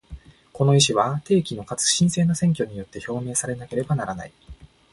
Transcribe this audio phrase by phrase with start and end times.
[0.51, 4.33] この意思は、定期のかつ真正な選挙によって表明されなければならない。